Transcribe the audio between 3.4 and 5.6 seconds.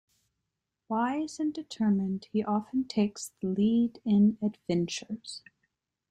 lead in adventures.